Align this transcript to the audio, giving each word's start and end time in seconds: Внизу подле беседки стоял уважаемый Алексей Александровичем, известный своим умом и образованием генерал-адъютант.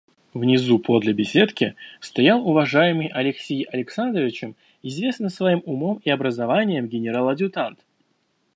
Внизу 0.33 0.79
подле 0.79 1.13
беседки 1.13 1.75
стоял 1.99 2.41
уважаемый 2.49 3.05
Алексей 3.09 3.65
Александровичем, 3.71 4.55
известный 4.81 5.29
своим 5.29 5.61
умом 5.63 6.01
и 6.03 6.09
образованием 6.09 6.87
генерал-адъютант. 6.87 7.85